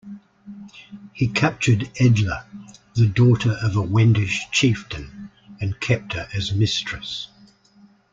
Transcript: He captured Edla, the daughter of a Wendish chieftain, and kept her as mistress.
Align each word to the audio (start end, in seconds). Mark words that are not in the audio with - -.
He 1.13 1.27
captured 1.27 1.81
Edla, 1.99 2.43
the 2.95 3.05
daughter 3.05 3.55
of 3.61 3.75
a 3.75 3.83
Wendish 3.83 4.49
chieftain, 4.49 5.29
and 5.59 5.79
kept 5.79 6.13
her 6.13 6.27
as 6.33 6.51
mistress. 6.55 7.27